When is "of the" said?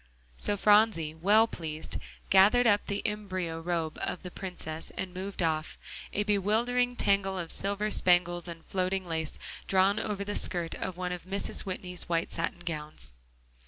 4.01-4.31